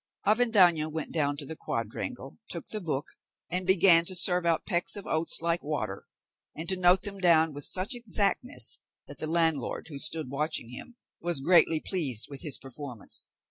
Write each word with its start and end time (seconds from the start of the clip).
Avendaño 0.25 0.91
went 0.91 1.13
down 1.13 1.37
to 1.37 1.45
the 1.45 1.55
quadrangle, 1.55 2.39
took 2.49 2.67
the 2.69 2.81
book, 2.81 3.05
and 3.51 3.67
began 3.67 4.03
to 4.05 4.15
serve 4.15 4.47
out 4.47 4.65
pecks 4.65 4.95
of 4.95 5.05
oats 5.05 5.41
like 5.43 5.61
water, 5.61 6.07
and 6.55 6.67
to 6.69 6.75
note 6.75 7.03
them 7.03 7.19
down 7.19 7.53
with 7.53 7.65
such 7.65 7.93
exactness 7.93 8.79
that 9.05 9.19
the 9.19 9.27
landlord, 9.27 9.89
who 9.89 9.99
stood 9.99 10.31
watching 10.31 10.71
him, 10.71 10.95
was 11.21 11.39
greatly 11.39 11.79
pleased 11.79 12.25
with 12.31 12.41
his 12.41 12.57
performance. 12.57 13.27